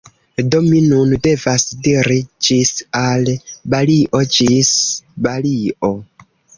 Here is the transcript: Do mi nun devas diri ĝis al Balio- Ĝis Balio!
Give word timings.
Do 0.53 0.61
mi 0.67 0.79
nun 0.93 1.11
devas 1.27 1.65
diri 1.89 2.17
ĝis 2.49 2.73
al 3.03 3.31
Balio- 3.77 4.27
Ĝis 4.39 4.77
Balio! 5.29 5.97